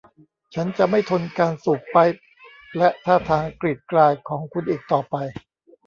[0.53, 2.17] ฉันจะไม่ทนการสูบไปป์
[2.77, 5.15] และท่าทางกรีดกรายของคุณอีกต่อไป